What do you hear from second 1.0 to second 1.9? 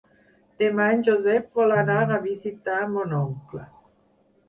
Josep vol